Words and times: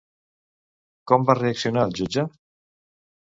Com 1.11 1.27
va 1.29 1.35
reaccionar 1.39 1.83
el 1.89 1.93
jutge? 2.01 2.25